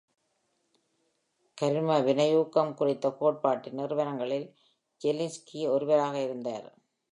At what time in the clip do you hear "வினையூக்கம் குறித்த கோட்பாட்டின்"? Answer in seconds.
2.05-3.73